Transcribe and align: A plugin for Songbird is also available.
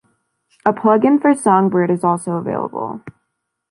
A 0.65 0.73
plugin 0.73 1.21
for 1.21 1.35
Songbird 1.35 1.91
is 1.91 2.03
also 2.03 2.31
available. 2.31 3.01